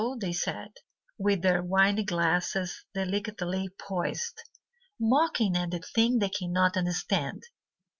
they 0.19 0.33
said, 0.33 0.71
With 1.19 1.43
their 1.43 1.61
wine 1.61 2.03
glasses 2.05 2.85
delicately 2.95 3.69
poised, 3.77 4.41
Mocking 4.99 5.55
at 5.55 5.69
the 5.69 5.77
thing 5.93 6.17
they 6.17 6.29
cannot 6.29 6.75
understand. 6.75 7.43